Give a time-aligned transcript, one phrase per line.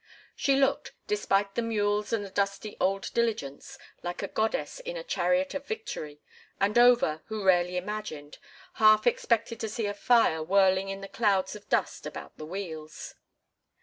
[0.35, 5.03] She looked, despite the mules and the dusty old diligence, like a goddess in a
[5.03, 6.19] chariot of victory,
[6.59, 8.39] and Over, who rarely imagined,
[8.81, 13.13] half expected to see fire whirling in the clouds of dust about the wheels.